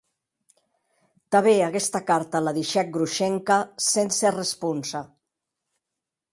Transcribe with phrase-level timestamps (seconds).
[1.35, 3.61] Tanben aguesta carta la deishèc Grushenka
[3.91, 5.07] sense responsa.